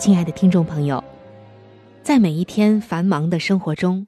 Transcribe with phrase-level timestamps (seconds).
[0.00, 1.04] 亲爱的听众朋友，
[2.02, 4.06] 在每一天繁忙的生活中。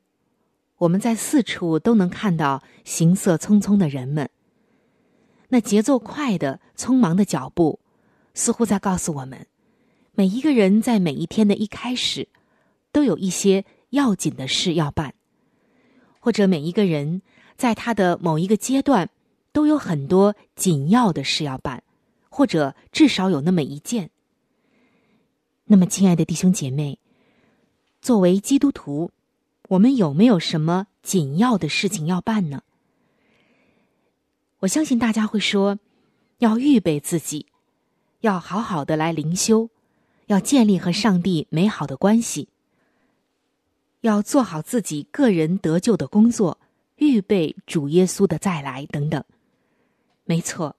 [0.78, 4.30] 我们在四处都能看到行色匆匆的人们。
[5.50, 7.78] 那节奏快的、匆忙的脚步，
[8.32, 9.46] 似乎在告诉我们：
[10.14, 12.27] 每一个人在每一天的一开始，
[12.90, 15.10] 都有一些要紧的事要办；
[16.20, 17.20] 或者每一个人
[17.58, 19.10] 在他的某一个阶段，
[19.52, 21.82] 都有很多紧要的事要办，
[22.30, 24.08] 或者至少有那么一件。
[25.72, 26.98] 那么，亲爱的弟兄姐妹，
[28.02, 29.10] 作为基督徒。
[29.70, 32.62] 我们有没有什么紧要的事情要办呢？
[34.58, 35.78] 我相信大家会说，
[36.40, 37.46] 要预备自己，
[38.20, 39.70] 要好好的来灵修，
[40.26, 42.48] 要建立和上帝美好的关系，
[44.02, 46.58] 要做好自己个人得救的工作，
[46.96, 49.24] 预备主耶稣的再来等等。
[50.26, 50.76] 没错，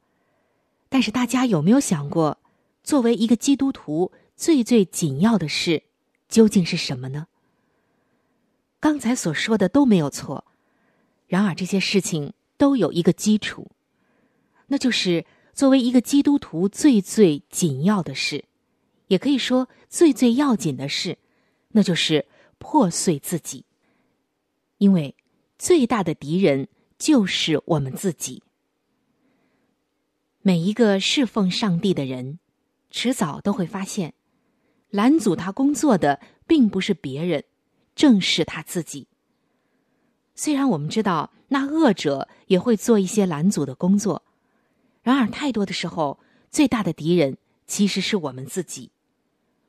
[0.88, 2.38] 但是大家有没有想过，
[2.84, 5.84] 作为一个基督徒，最最紧要的事
[6.28, 7.28] 究竟是什么呢？
[8.80, 10.46] 刚才所说的都没有错，
[11.28, 13.72] 然而这些事情都有一个基础，
[14.68, 18.44] 那就是作为一个基督徒最最紧要的事，
[19.08, 21.18] 也可以说最最要紧的事，
[21.70, 22.26] 那就是
[22.58, 23.66] 破碎自己。
[24.80, 25.16] 因为
[25.58, 26.68] 最大的敌人
[26.98, 28.44] 就是我们自己。
[30.42, 32.40] 每一个侍奉上帝的人，
[32.92, 34.14] 迟早都会发现，
[34.94, 37.44] 拦阻他工作的并不是别人。
[37.96, 39.08] 正是他自己。
[40.34, 44.24] 虽然我们知道那恶者也会做一些拦阻的工作，
[45.04, 47.38] 然而太多的时候，最大的敌人
[47.68, 48.90] 其实是我们自己。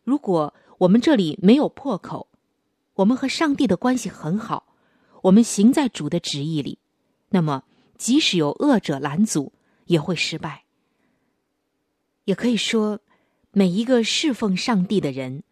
[0.04, 2.28] 如果我们这里没有破口，
[2.94, 4.74] 我们和上帝的关系很好，
[5.24, 6.78] 我们行在主的旨意里，
[7.28, 7.64] 那么
[7.98, 9.52] 即使有恶者拦阻，
[9.84, 10.64] 也会失败。
[12.24, 13.00] 也可以说，
[13.56, 15.44] 每一个侍奉上帝的人，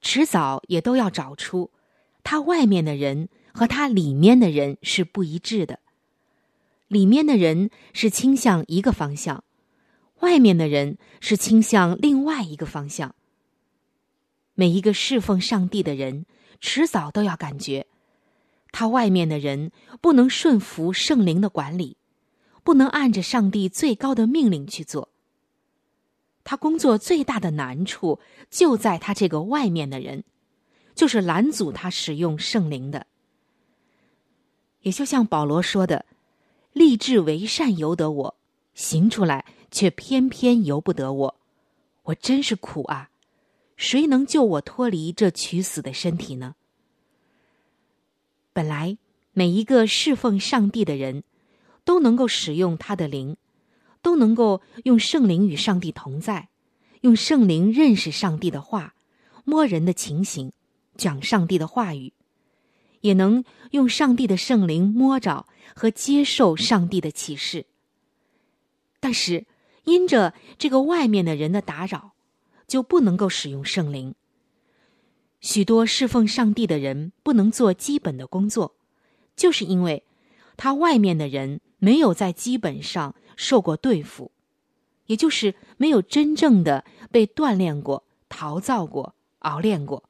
[0.00, 1.70] 迟早也都要找出。
[2.24, 5.78] 他外面的人和他里面的人是不一致的，
[6.88, 9.44] 里面的人是倾向一个方向，
[10.20, 13.14] 外面的人是倾向另外一个方向。
[14.54, 16.24] 每一个侍奉上帝的人，
[16.62, 17.86] 迟早都要感觉，
[18.72, 19.70] 他外面的人
[20.00, 21.98] 不能顺服圣灵的管理，
[22.64, 25.09] 不能按着上帝最高的命令去做。
[26.44, 28.18] 他工作最大的难处
[28.50, 30.24] 就在他这个外面的人。
[30.92, 33.06] 就是拦阻他使用圣灵的，
[34.82, 36.04] 也就像保罗说的
[36.74, 38.36] ：“立志为善由得我，
[38.74, 41.40] 行出来却偏偏由不得我，
[42.02, 43.08] 我真是苦啊！
[43.76, 46.56] 谁能救我脱离这取死的身体呢？”
[48.52, 48.98] 本来
[49.32, 51.24] 每一个侍奉上帝的人，
[51.84, 53.38] 都能够使用他的灵，
[54.02, 56.48] 都能够用圣灵与上帝同在，
[57.00, 58.94] 用圣灵认识上帝的话，
[59.44, 60.52] 摸人的情形。
[60.96, 62.12] 讲上帝的话语，
[63.00, 67.64] 也能用上帝的圣灵摸着和接受上帝的启示。
[68.98, 69.46] 但是，
[69.84, 72.12] 因着这个外面的人的打扰，
[72.66, 74.14] 就不能够使用圣灵。
[75.40, 78.74] 许多侍奉上帝的人不能做基本的工作，
[79.34, 80.04] 就是因为
[80.58, 84.30] 他外面的人没有在基本上受过对付，
[85.06, 90.04] 也就是没有真正的被锻炼过、陶造过、熬练过。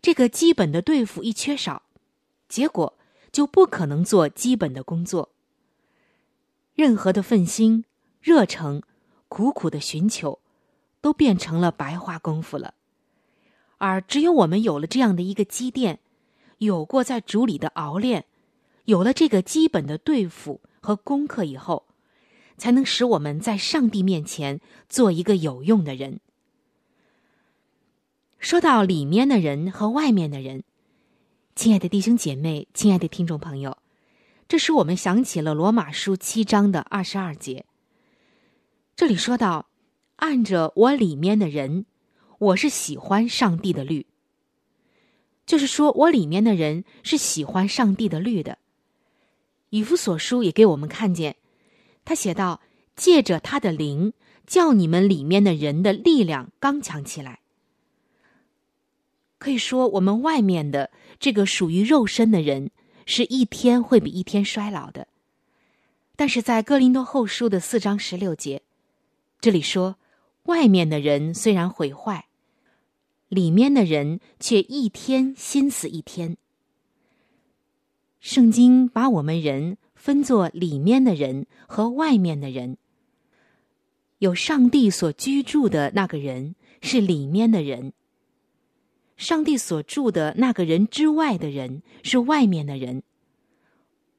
[0.00, 1.82] 这个基本的对付一缺少，
[2.48, 2.96] 结果
[3.32, 5.30] 就不可能做基本的工作。
[6.74, 7.84] 任何的奋心、
[8.20, 8.82] 热诚、
[9.28, 10.40] 苦苦的寻求，
[11.00, 12.74] 都变成了白花功夫了。
[13.78, 16.00] 而只有我们有了这样的一个积淀，
[16.58, 18.26] 有过在主里的熬练，
[18.90, 21.86] 有了这个基本的对付和功课以后，
[22.58, 26.18] 才能使我们在上帝面前做一个有用的人。
[28.40, 30.64] 说到里面的人和外面的人，
[31.54, 33.78] 亲爱的弟兄姐妹，亲爱的听众朋友，
[34.48, 37.64] 这使我们想起了罗马书七章的二十二节。
[38.96, 39.68] 这里说到，
[40.16, 41.86] 按着我里面的人，
[42.38, 44.06] 我是喜欢上帝的律。
[45.46, 48.58] 就是说我里面的人是喜欢上帝的律的。
[49.70, 51.36] 以弗所书也给我们看见，
[52.04, 52.60] 他写道
[52.94, 54.12] ：“借着他的灵，
[54.46, 57.40] 叫你们里面的人的力量刚强起来。”
[59.38, 62.70] 可以说，我们外面的这个属于肉身的人，
[63.06, 65.08] 是一天会比一天衰老的。
[66.14, 68.60] 但是在哥林多后书的四章十六节，
[69.40, 69.96] 这里说，
[70.44, 72.26] 外面的人虽然毁坏。
[73.28, 76.36] 里面的人却一天心思一天。
[78.20, 82.76] 圣经把我们人分作里面的人和外面的人。
[84.18, 87.94] 有上帝所居住的那个人是里面的人。
[89.16, 93.02] 上帝所住的那个人之外的人是外面的人。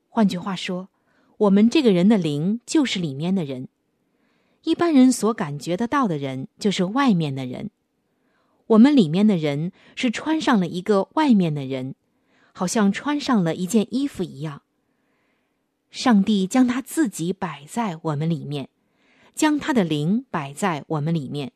[0.09, 0.89] 换句话说，
[1.37, 3.67] 我们这个人的灵就是里面的人。
[4.63, 7.69] 一般人所感觉得到的人就是外面的人。
[8.67, 11.95] 我们里面的人是穿上了一个外面的人，
[12.53, 14.61] 好像穿上了一件衣服一样。
[15.89, 18.69] 上帝将他自己摆在我们里面，
[19.35, 21.51] 将他的灵摆在我们里面，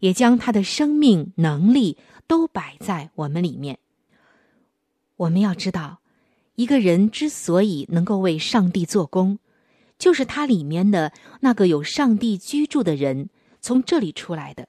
[0.00, 1.96] 也将他的生命能力
[2.26, 3.78] 都摆在我们里面。
[5.16, 6.00] 我们要知道，
[6.56, 9.38] 一个人之所以能够为上帝做工，
[9.98, 13.30] 就是他里面的那个有上帝居住的人
[13.62, 14.68] 从这里出来的。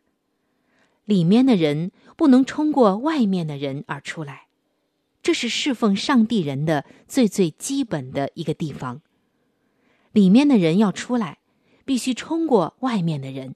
[1.04, 4.47] 里面的人不能冲过外面的人而出来，
[5.28, 9.02] 这是侍奉上帝人的最最基本的一个地方。
[10.14, 11.40] 里面的人要出来，
[11.84, 13.54] 必须冲过外面的人。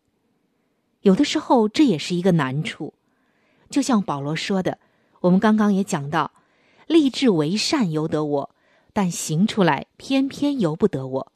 [1.04, 2.94] 有的时候这也是一个难处，
[3.70, 4.80] 就像保罗说的，
[5.22, 6.34] 我们刚刚也讲到，
[6.88, 8.56] 立志为善由得我，
[8.92, 11.32] 但行出来偏偏由不得我。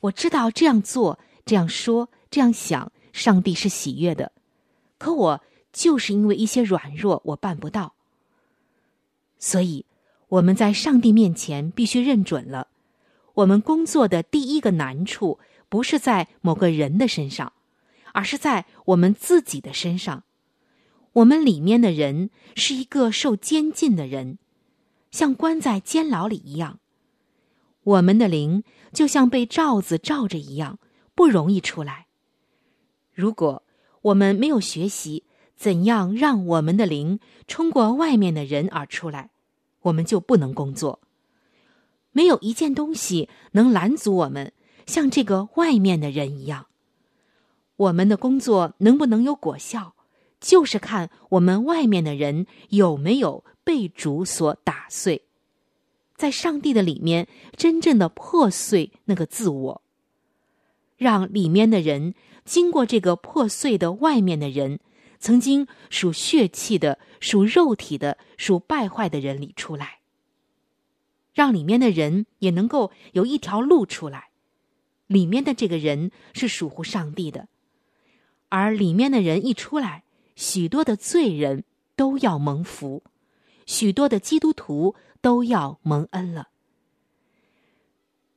[0.00, 4.32] 我知道这样做、这样说、这样想，上帝是喜悦的。
[4.96, 7.93] 可我就是因为一些软弱，我办不到。
[9.38, 9.84] 所以
[10.28, 12.68] 我们在上帝面前必须认准了，
[13.34, 15.38] 我们工作的第一个难处
[15.68, 17.52] 不是在某个人的身上，
[18.12, 20.24] 而是在我们自己的身上。
[21.14, 24.38] 我们里面的人是一个受监禁的人，
[25.10, 26.80] 像关在监牢里一样。
[27.82, 30.78] 我们的灵就像被罩子罩着一样，
[31.14, 32.06] 不容易出来。
[33.12, 33.62] 如果
[34.02, 35.24] 我们没有学习
[35.56, 39.30] 怎样让我们的灵冲过外面的人而出来，
[39.82, 41.00] 我们就不能工作。
[42.12, 44.52] 没有一件东西能拦阻我们
[44.86, 46.66] 像这个外面的人一样。
[47.76, 49.94] 我们的工作能不能有果效，
[50.40, 55.22] 就是看我们外面的人有没有被主所打碎，
[56.16, 59.82] 在上帝的里面真正的破碎那个自我，
[60.96, 62.14] 让里面的人。
[62.44, 64.78] 经过这个破碎的外面的人，
[65.24, 70.00] 曾经属血气的、属肉体的、属败坏的人里出来，
[71.32, 74.28] 让里面的人也能够有一条路出来。
[75.06, 77.48] 里面的这个人是属乎上帝的，
[78.50, 80.04] 而里面的人一出来，
[80.36, 81.64] 许多的罪人
[81.96, 83.02] 都要蒙福，
[83.64, 86.48] 许多的基督徒都要蒙恩了。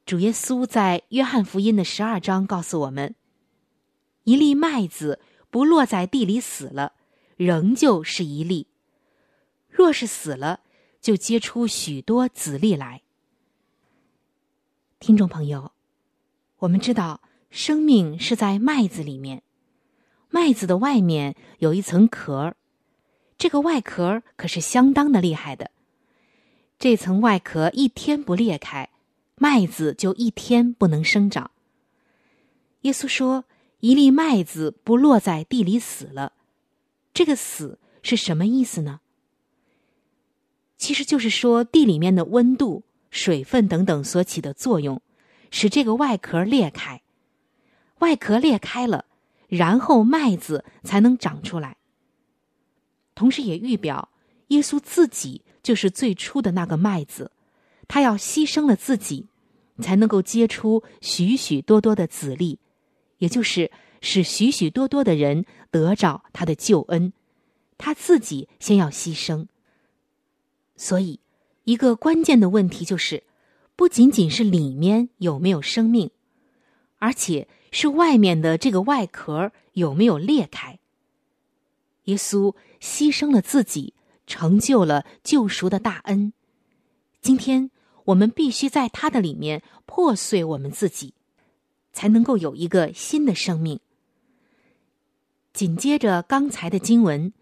[0.05, 3.13] 主耶稣在约翰福音的十二章告诉我们。
[4.23, 6.93] 一粒麦子不落在地里死了，
[7.37, 8.67] 仍旧是一粒；
[9.69, 10.59] 若是死了，
[10.99, 13.01] 就结出许多子粒来。
[14.99, 15.71] 听众朋友，
[16.59, 19.41] 我们知道生命是在麦子里面，
[20.29, 22.55] 麦子的外面有一层壳，
[23.37, 25.71] 这个外壳可是相当的厉害的。
[26.77, 28.89] 这层外壳一天不裂开，
[29.35, 31.51] 麦子就一天不能生长。
[32.81, 33.45] 耶稣说。
[33.79, 36.33] 一粒麦子不落在地里死了，
[37.13, 39.01] 这个“死”是什么意思呢？
[40.77, 45.01] 其实就是说地里面的温度、水分等等所起的作用，
[45.51, 47.01] 使这个外壳裂开。
[47.99, 49.05] 外壳裂开了，
[49.47, 51.77] 然后麦子才能长出来。
[53.15, 54.09] 同时也预表
[54.49, 57.31] 耶稣自己就是最初的那个麦子，
[57.87, 59.27] 他要牺牲了自己，
[59.81, 62.59] 才能够结出许许多多的籽粒。
[63.17, 63.71] 也就是
[64.01, 67.13] 使许许多多的人得着他的救恩，
[67.77, 69.47] 他自己先要牺牲。
[70.75, 71.19] 所以，
[71.63, 73.23] 一个关键的问题就是，
[73.75, 76.11] 不仅仅是里面有没有生命，
[76.99, 80.79] 而且是外面的这个外壳有没有裂开。
[82.03, 83.93] 耶稣牺牲了自己，
[84.25, 86.31] 成就了救赎的大恩。
[87.21, 87.71] 今天
[88.05, 91.13] 我们必须在他的里面破碎我们自己，
[91.97, 93.79] 才能够有一个新的生命。
[95.51, 97.33] 紧接着刚才的经文，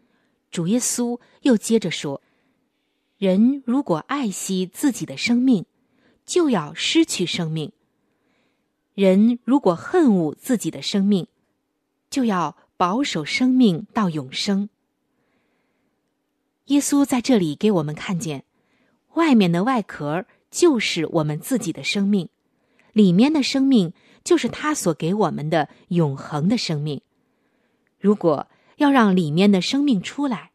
[0.50, 2.22] 主耶稣又接着说
[3.20, 5.66] ：“人如果爱惜自己的生命，
[6.26, 7.72] 就要失去生命；
[8.94, 11.28] 人如果恨恶自己的生命，
[12.10, 14.68] 就要。”保守生命到永生。
[16.66, 18.44] 耶稣在这里给我们看见，
[19.14, 22.28] 外面的外壳就是我们自己的生命，
[22.92, 23.94] 里面的生命
[24.26, 27.00] 就是他所给我们的永恒的生命。
[27.98, 30.52] 如果要让里面的生命出来，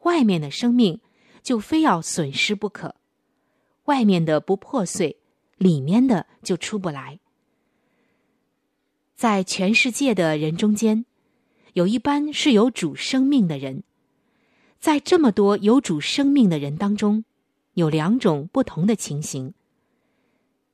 [0.00, 1.00] 外面的生命
[1.40, 2.96] 就非要损失不可。
[3.84, 5.16] 外面的不破碎，
[5.56, 7.20] 里面的就出不来。
[9.14, 11.04] 在全世界的人中间。
[11.74, 13.84] 有一般是有主生命的人，
[14.80, 17.24] 在这么多有主生命的人当中，
[17.74, 19.54] 有两种不同的情形：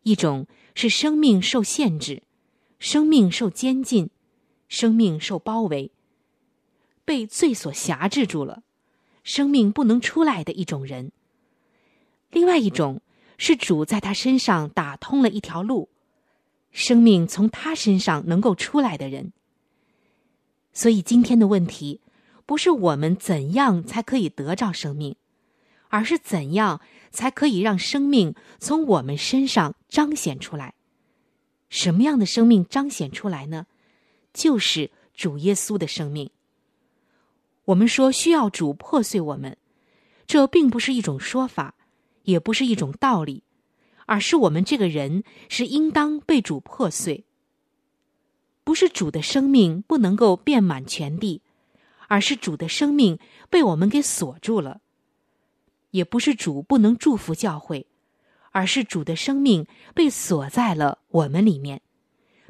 [0.05, 2.23] 一种是生命受限制，
[2.79, 4.11] 生命受监禁，
[4.69, 5.91] 生命受包围，
[7.05, 8.63] 被罪所辖制住了，
[9.23, 11.11] 生命不能出来的一种人；
[12.31, 13.01] 另外一种
[13.39, 15.89] 是主在他身上打通了一条路，
[16.71, 19.33] 生命从他身上能够出来的人。
[20.73, 22.01] 所以今天的问题，
[22.45, 25.17] 不是我们怎样才可以得着生命，
[25.89, 30.75] 而是怎样才可以让生命从我们身上彰显出来。
[31.77, 33.67] 什么样的生命彰显出来呢？
[34.33, 36.31] 就是主耶稣的生命。
[37.67, 39.59] 我们说需要主破碎我们，
[40.27, 41.75] 这并不是一种说法，
[42.23, 43.43] 也不是一种道理，
[44.07, 47.27] 而是我们这个人是应当被主破碎。
[48.65, 51.43] 不是主的生命不能够遍满全地，
[52.09, 53.19] 而是主的生命
[53.51, 54.81] 被我们给锁住了；
[55.91, 57.87] 也不是主不能祝福教会，
[58.57, 61.83] 而是主的生命被锁在了我们里面，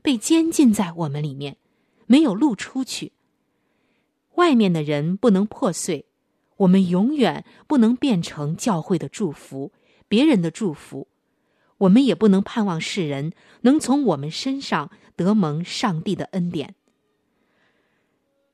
[0.04, 1.56] 被监禁在我们里面，
[2.06, 3.10] 没有路出去。
[4.36, 6.06] 外面的人不能破碎，
[6.58, 9.72] 我们永远不能变成教会的祝福，
[10.06, 11.08] 别人的祝福。
[11.78, 13.32] 我们也不能盼望世人
[13.62, 16.76] 能从我们身上得蒙上帝的恩典。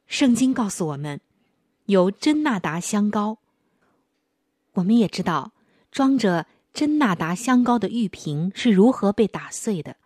[0.07, 1.21] 圣经告诉我们，
[1.85, 3.37] 有真纳达香膏。
[4.73, 5.53] 我们也知道，
[5.91, 9.97] 装着真纳达香膏的玉瓶是如何被打碎的。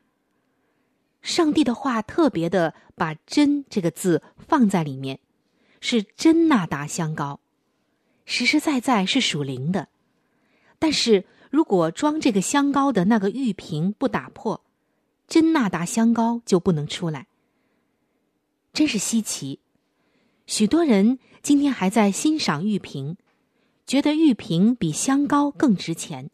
[1.23, 5.21] 上帝的话特别的把“真”这个字放在里面，
[5.81, 7.41] 是真纳达香膏，
[8.25, 9.89] 实实在在是属灵的，
[10.79, 11.25] 但是。
[11.49, 14.63] 如果装这个香膏的那个玉瓶不打破，
[15.27, 17.29] 真纳达香膏就不能出来。
[18.75, 19.61] 真是稀奇，
[20.45, 23.17] 许多人今天还在欣赏玉瓶，
[23.87, 26.31] 觉得玉瓶比香膏更值钱。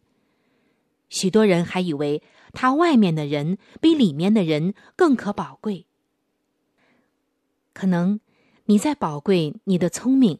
[1.13, 5.85] 许多人还以为他外面的人比里面的人更可宝贵。
[7.71, 8.19] 可能
[8.65, 10.39] 你在宝贵你的聪明，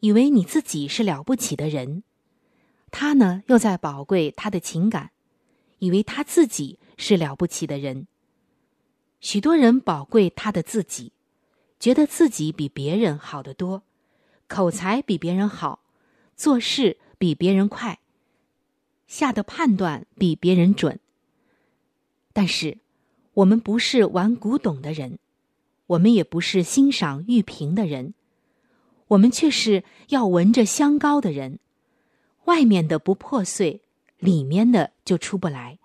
[0.00, 2.02] 以为你自己是了不起的人。
[2.90, 5.12] 他呢，又在宝贵他的情感，
[5.78, 8.06] 以为他自己是了不起的人。
[9.20, 11.12] 许多人宝贵他的自己，
[11.80, 13.84] 觉得自己比别人好得多，
[14.48, 15.80] 口才比别人好，
[16.36, 17.98] 做事比别人快，
[19.08, 21.00] 下的判断比别人准。
[22.32, 22.78] 但是，
[23.34, 25.18] 我们不是玩古董的人，
[25.88, 28.14] 我们也不是欣赏玉瓶的人，
[29.08, 31.58] 我们却是要闻着香膏的人。
[32.44, 33.82] 外面的不破碎，
[34.18, 35.78] 里面的就出不来。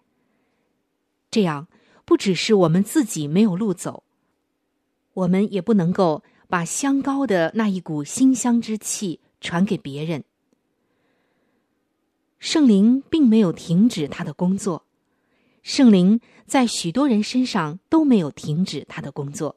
[1.32, 1.68] 这样
[2.06, 4.04] 不只是我们自己没有路走，
[5.14, 10.24] 我们也不能够把香膏的那一股馨香之气传给别人。
[12.44, 14.86] 圣灵并没有停止他的工作，
[15.62, 19.56] 圣灵在许多人身上都没有停止他的工作。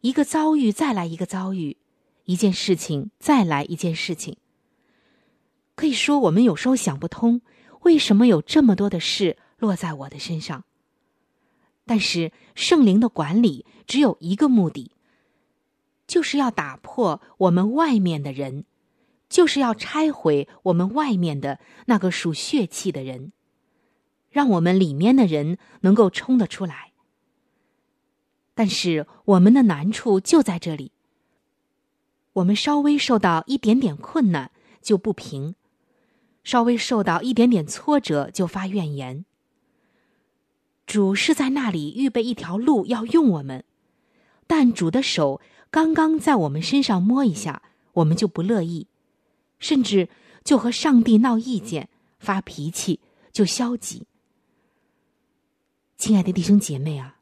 [0.00, 1.76] 一个遭遇再来一个遭遇，
[2.24, 4.38] 一件事情再来一件事情。
[5.74, 7.42] 可以说，我们有时候想不通，
[7.82, 10.64] 为什么有这么多的事落在我的身上。
[11.84, 14.90] 但是圣灵的管理只有一个目的，
[16.06, 18.64] 就是要打破我们外面的人，
[19.28, 23.32] 就是要拆毁我们外面的那个属血气的人，
[24.30, 26.92] 让我们里面的人能够冲得出来。
[28.54, 30.92] 但是我们的难处就在这里，
[32.34, 35.54] 我们稍微受到一点点困难就不平。
[36.42, 39.24] 稍微受到一点点挫折就发怨言。
[40.86, 43.64] 主是在那里预备一条路要用我们，
[44.46, 45.40] 但主的手
[45.72, 47.62] 刚刚在我们身上摸一下，
[47.94, 48.86] 我们就不乐意，
[49.58, 50.08] 甚至
[50.44, 53.00] 就和上帝闹意见、发脾气，
[53.32, 54.06] 就消极。
[55.96, 57.18] 亲爱的弟兄姐妹啊，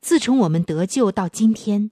[0.00, 1.90] 自从我们得救到今天，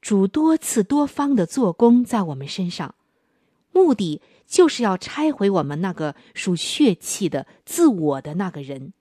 [0.00, 2.94] 主多次多方的做工在我们身上，
[3.72, 8.92] 目的就是要拆毁我们那个属血气的自我的那个人。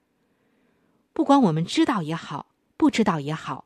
[1.14, 2.46] 不管我们知道也好，
[2.78, 3.66] 不知道也好，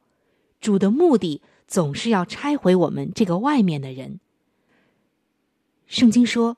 [0.62, 4.22] 主的目的总是要拆毁我们这个外面的人。
[5.88, 6.58] 圣经说，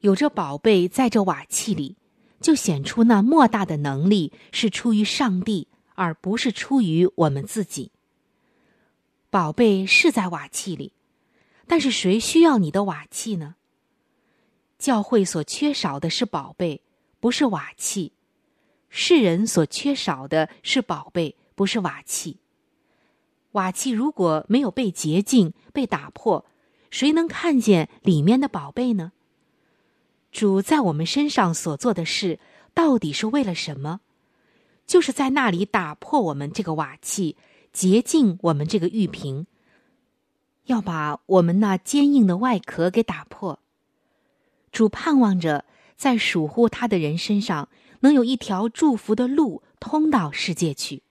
[0.00, 1.96] 有这宝贝在这瓦器里，
[2.40, 7.90] 就显出那莫大的能力是出于上帝，而不是出于我们自己。
[9.30, 10.92] 宝贝是在瓦器里，
[11.66, 13.56] 但是谁需要你的瓦器呢？
[14.78, 16.82] 教会所缺少的是宝贝，
[17.20, 18.12] 不是瓦器。
[18.88, 22.38] 世人所缺少的是宝贝，不是瓦器。
[23.52, 26.46] 瓦器如果没有被洁净、被打破，
[26.90, 29.12] 谁能看见里面的宝贝呢？
[30.30, 32.38] 主在我们身上所做的事，
[32.74, 34.00] 到底是为了什么？
[34.86, 37.36] 就是在那里打破我们这个瓦器，
[37.72, 39.46] 洁净我们这个玉瓶，
[40.64, 43.58] 要把我们那坚硬的外壳给打破。
[44.70, 45.64] 主盼望着
[45.96, 47.68] 在属乎他的人身上。
[48.00, 51.02] 能有一条祝福的路通到世界去，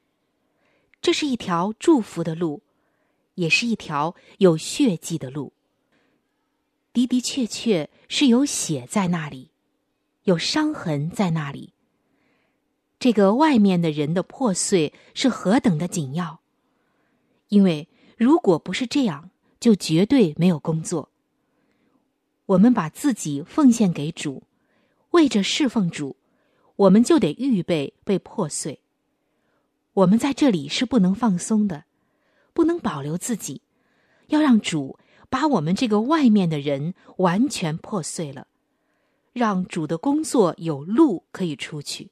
[1.02, 2.62] 这是一条祝福的路，
[3.36, 5.52] 也是一条有血迹的路。
[6.98, 9.52] 的的确确是有血在那里，
[10.24, 11.74] 有伤痕在那里。
[12.98, 16.40] 这个外面的人的破碎是何等的紧要！
[17.50, 17.88] 因为
[18.18, 21.12] 如果不是这样，就绝对没有工作。
[22.48, 24.42] 我们把自己奉献给主，
[25.12, 26.16] 为着侍奉主。
[26.78, 28.80] 我们就得预备被破碎。
[29.94, 31.86] 我们在这里是不能放松的，
[32.54, 33.62] 不能保留自己，
[34.28, 34.98] 要让主
[35.30, 38.48] 把我们这个外面的人完全破碎了，
[39.34, 42.12] 让主的工作有路可以出去。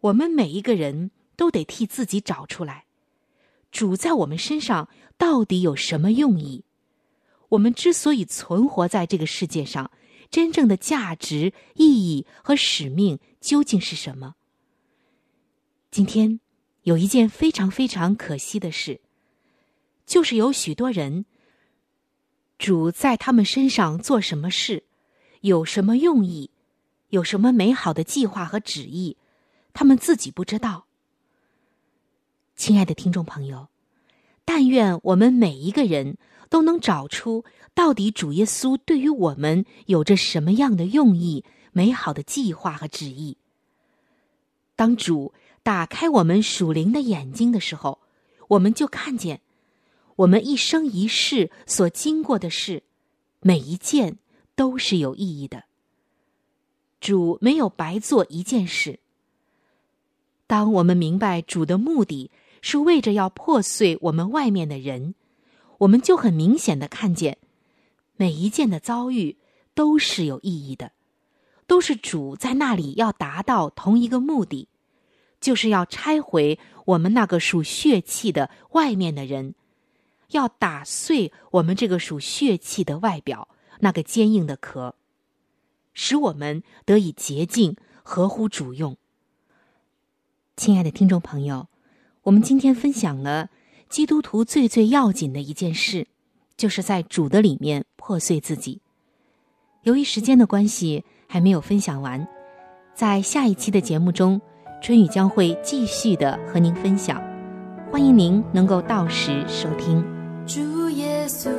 [0.00, 2.86] 我们每一个人都得替自己找出来，
[3.70, 6.64] 主在我们身上到底有什么用意？
[7.50, 9.90] 我们之所以存活在这个世界上。
[10.30, 14.34] 真正的价值、意义和使命究竟是什么？
[15.90, 16.38] 今天
[16.82, 19.00] 有一件非常非常可惜的事，
[20.08, 21.26] 就是有许多人，
[22.58, 24.84] 主在他们身上做什么事，
[25.42, 26.50] 有什么用意，
[27.10, 29.18] 有什么美好的计划和旨意，
[29.74, 30.86] 他们自己不知道。
[32.56, 33.68] 亲爱的听众朋友，
[34.46, 36.16] 但愿我们每一个人
[36.48, 37.44] 都能找出。
[37.74, 43.36] 到底主耶稣对于我们有着什么样的用意、美好的计划和旨意？
[44.74, 48.00] 当主打开我们属灵的眼睛的时候，
[48.48, 49.42] 我们就看见，
[50.18, 52.82] 我们一生一世所经过的事，
[53.40, 54.18] 每一件
[54.56, 55.64] 都是有意义的。
[57.00, 58.98] 主没有白做一件事。
[60.48, 65.14] 当我们明白主的目的是为着要破碎我们外面的人，
[65.78, 67.38] 我们就很明显的看见。
[68.16, 69.36] 每一件的遭遇
[69.72, 70.90] 都是有意义的，
[71.68, 74.66] 都是主在那里要达到同一个目的，
[75.40, 79.54] 就是要拆毁我们那个属血气的外面的人，
[80.32, 83.48] 要打碎我们这个属血气的外表
[83.80, 84.94] 那个坚硬的壳，
[85.92, 88.96] 使我们得以洁净，合乎主用。
[90.56, 91.68] 亲爱的听众朋友，
[92.22, 93.50] 我们今天分享了
[93.88, 96.06] 基督徒最最要紧的一件事。
[96.58, 98.80] 就是在主的里面破碎自己。
[99.84, 102.26] 由于时间的关系，还没有分享完，
[102.96, 104.40] 在下一期的节目中，
[104.82, 107.22] 春雨将会继续的和您分享。
[107.92, 110.17] 欢迎您能够到时收听。
[110.48, 111.50] 主耶稣，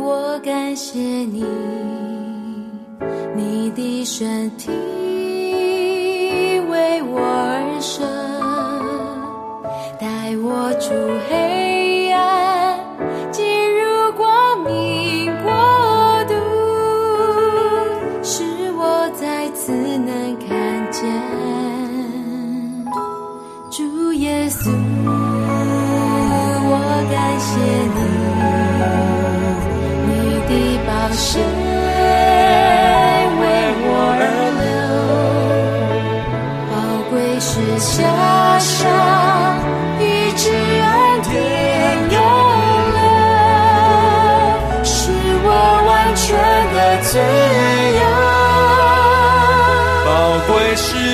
[0.00, 1.44] 我感谢你，
[3.34, 4.70] 你的身体
[6.70, 8.06] 为我而生，
[9.98, 10.94] 带我出
[11.28, 11.59] 黑。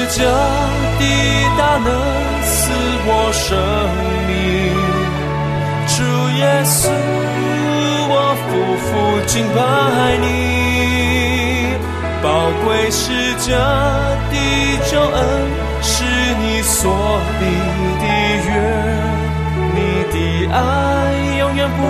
[0.08, 0.56] 自由，宝贵是这。
[1.78, 1.88] 能
[2.42, 2.72] 赐
[3.06, 3.46] 我生
[4.26, 4.30] 命。
[5.88, 5.96] 主
[6.38, 6.88] 耶稣，
[8.08, 8.46] 我夫
[8.80, 8.86] 妇
[9.26, 9.58] 敬拜
[10.22, 10.24] 你，
[12.22, 12.26] 宝
[12.64, 13.02] 贵是
[13.44, 13.48] 这
[14.30, 14.34] 的
[14.90, 15.18] 救恩，
[15.82, 15.94] 是
[16.40, 16.74] 你所
[17.40, 17.44] 立
[18.00, 18.04] 的
[18.46, 18.48] 约，
[19.74, 19.78] 你
[20.12, 20.14] 的
[20.52, 20.56] 爱
[21.38, 21.80] 永远不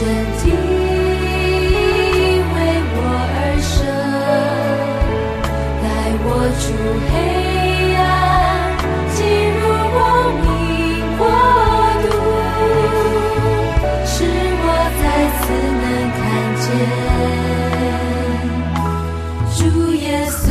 [0.00, 0.48] 身体
[2.40, 2.56] 为
[2.96, 2.98] 我
[3.36, 3.76] 而生，
[5.82, 5.84] 带
[6.24, 6.64] 我出
[7.10, 7.12] 黑
[8.00, 8.00] 暗，
[9.12, 9.20] 进
[9.60, 10.00] 入光
[10.40, 10.48] 明
[11.18, 11.22] 国
[12.00, 12.08] 度，
[14.06, 14.08] 使
[14.62, 14.64] 我
[15.02, 15.04] 再
[15.36, 15.42] 次
[15.82, 15.84] 能
[16.16, 16.18] 看
[16.64, 16.64] 见
[19.54, 19.60] 主
[19.96, 20.42] 耶稣。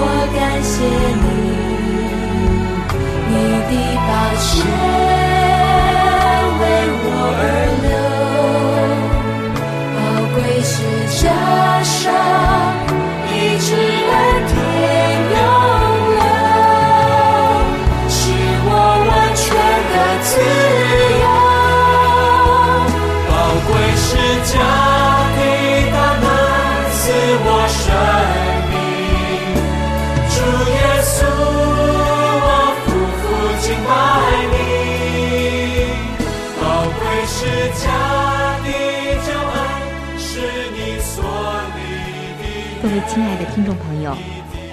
[0.34, 0.72] 感谢
[1.20, 1.24] 你，
[3.28, 3.32] 你
[3.68, 3.72] 的
[4.08, 4.48] 宝血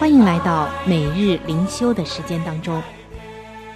[0.01, 2.81] 欢迎来到每日灵修的时间当中。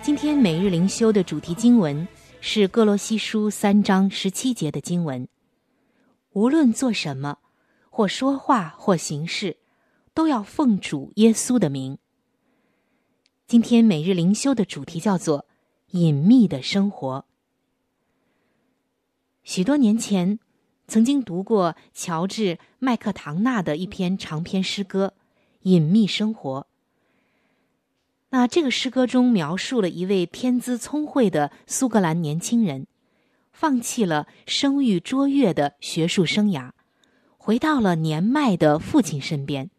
[0.01, 2.07] 今天每日灵修的主题经文
[2.41, 5.27] 是哥罗西书三章十七节的经文。
[6.31, 7.37] 无论做什么，
[7.91, 9.57] 或说话或行事，
[10.15, 11.99] 都要奉主耶稣的名。
[13.45, 15.45] 今天每日灵修的主题叫做
[15.93, 17.25] “隐秘的生活”。
[19.45, 20.39] 许多年前，
[20.87, 25.13] 曾经读过乔治·麦克唐纳的一篇长篇诗歌
[25.65, 26.61] 《隐秘生活》。
[28.29, 32.85] 那这个诗歌中描述了一位天资聪慧的苏格兰年轻人，
[33.51, 36.71] 放弃了声誉卓越的学术生涯，
[37.37, 39.71] 回到了年迈的父亲身边，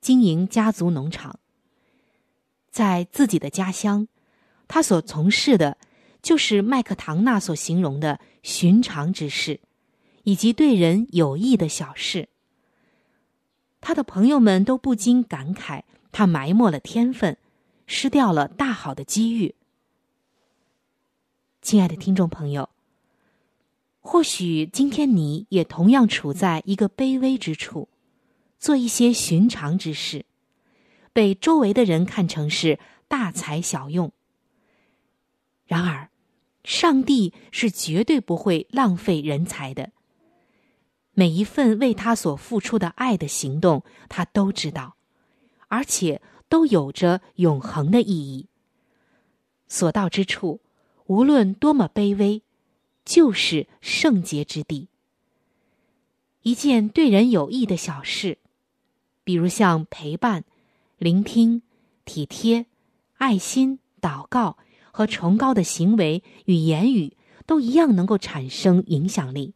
[0.00, 1.38] 经营家族农场。
[2.70, 4.08] 在自己的家乡，
[4.68, 5.76] 他所从事的，
[6.22, 9.60] 就是麦克唐纳所形容的寻常之事，
[10.22, 12.28] 以及对人有益的小事。
[13.80, 17.36] 他的朋友们都不禁感慨，他埋没了天分，
[17.86, 19.54] 失掉了大好的机遇。
[21.62, 22.68] 亲爱的听众朋友，
[24.00, 27.88] 或许今天你也同样处在一个卑微之处，
[28.58, 30.24] 做一些寻常之事。
[31.12, 34.12] 被周围的人看成是大材小用。
[35.66, 36.08] 然而，
[36.64, 39.90] 上帝是绝对不会浪费人才的。
[41.20, 44.96] 每一份为他所付出的爱的行动，他都知道，
[45.68, 48.46] 而且都有着永恒的意义。
[49.68, 50.62] 所到之处，
[51.04, 52.40] 无论多么卑微，
[53.04, 54.88] 就是圣洁之地。
[56.40, 58.38] 一件对人有益的小事，
[59.22, 60.44] 比如像陪伴。
[60.96, 61.60] 聆听、
[62.06, 62.64] 体贴、
[63.18, 64.56] 爱心、祷告
[64.90, 69.52] 和崇高的行为与言语，都一样能够产生影响力。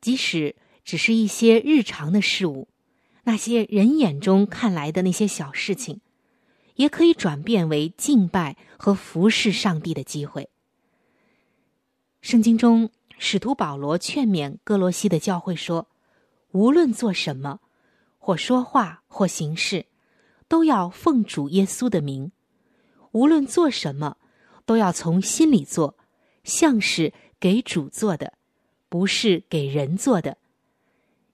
[0.00, 2.68] 即使只是一些日常的事物，
[3.24, 6.00] 那些人眼中看来的那些小事情，
[6.76, 10.48] 也可以转变为敬拜和服侍上帝的机会。
[12.20, 15.88] 圣经中，使徒保罗劝勉哥罗西的教会说
[16.52, 17.60] ：“无论做什么，
[18.18, 19.86] 或说话，或行事。”
[20.46, 22.30] 都要奉主耶稣的名，
[23.12, 24.18] 无论做什么，
[24.66, 25.96] 都要从心里做，
[26.44, 28.34] 像是给主做的，
[28.90, 30.36] 不是给人做的。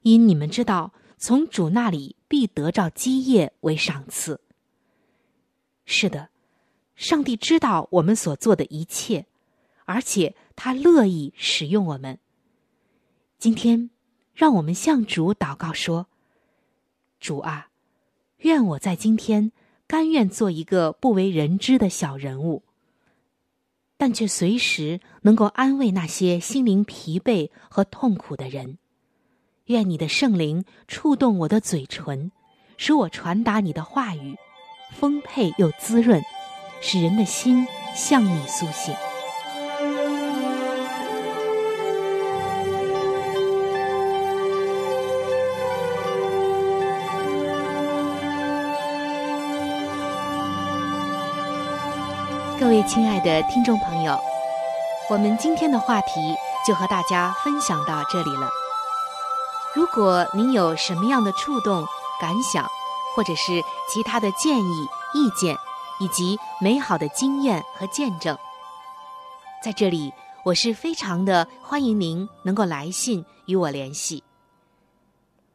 [0.02, 4.40] 因你们知道，从主那里必得着基业为赏赐。
[5.84, 6.30] 是的，
[6.94, 9.26] 上帝知道我们所做的一切，
[9.84, 12.18] 而且他乐意使用我们。
[13.38, 13.90] 今天，
[14.32, 16.06] 让我们向主祷告说
[17.20, 17.68] ：“主啊。”
[18.40, 19.52] 愿我在今天
[19.86, 22.62] 甘愿做一个不为人知的小人物，
[23.98, 28.78] 但却随时能够安慰那些心灵疲惫和痛苦的人。
[29.70, 32.32] 愿你的圣灵触动我的嘴唇，
[32.76, 34.36] 使我传达你的话语，
[34.98, 36.20] 丰沛又滋润，
[36.80, 38.92] 使人的心向你苏醒。
[52.58, 54.18] 各位亲爱的听众朋友，
[55.08, 56.34] 我们今天的话题
[56.66, 58.59] 就和大家分享到这里了。
[59.72, 61.86] 如果您有什么样的触动、
[62.20, 62.68] 感想，
[63.14, 65.56] 或者是其他的建议、意见，
[66.00, 68.36] 以及美好的经验和见证，
[69.62, 70.12] 在这里
[70.44, 74.24] 我是非常的欢迎您能够来信与我联系。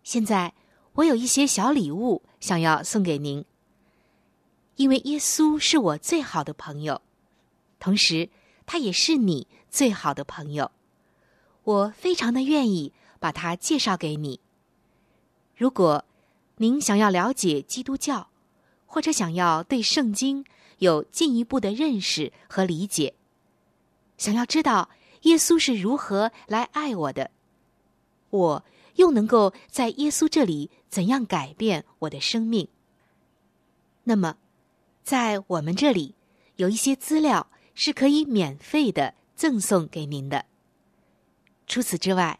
[0.04, 0.54] 现在
[0.94, 3.44] 我有一些小礼物想要送给您，
[4.78, 7.02] 因为耶稣是我最好的朋友，
[7.80, 8.30] 同时
[8.66, 10.72] 他也是你最好的朋友，
[11.64, 12.94] 我非常的愿意
[13.26, 14.40] 把它介绍给你。
[15.58, 16.06] 如果
[16.58, 18.30] 您想要了解基督教，
[18.86, 20.46] 或者想要对圣经
[20.78, 23.16] 有进一步的认识和理解，
[24.16, 24.92] 想要知道
[25.24, 27.32] 耶稣是如何来爱我的，
[28.30, 28.64] 我
[28.98, 32.68] 又能够在耶稣这里怎样改变我的生命？
[34.04, 34.38] 那么，
[35.02, 36.14] 在我们这里
[36.58, 40.46] 有一些资料是可以免费的赠送给您的。
[41.66, 42.40] 除此之外，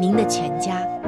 [0.00, 0.99] 您的全家。